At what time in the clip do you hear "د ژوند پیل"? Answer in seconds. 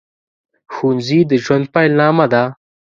1.29-1.91